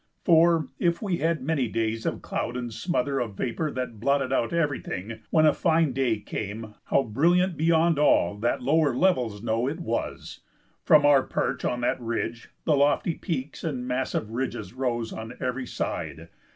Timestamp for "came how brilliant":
6.19-7.55